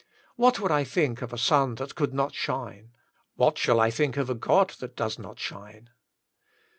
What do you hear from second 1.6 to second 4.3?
that could not shine 1 what shall I think